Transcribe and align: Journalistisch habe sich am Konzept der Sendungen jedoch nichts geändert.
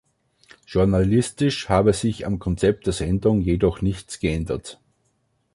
Journalistisch 0.65 1.69
habe 1.69 1.93
sich 1.93 2.25
am 2.25 2.39
Konzept 2.39 2.87
der 2.87 2.93
Sendungen 2.93 3.43
jedoch 3.43 3.83
nichts 3.83 4.19
geändert. 4.19 4.79